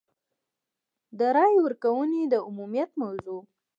د 1.19 1.21
رایې 1.35 1.59
ورکونې 1.65 2.21
د 2.27 2.33
عمومیت 2.47 2.91
موضوع. 3.01 3.41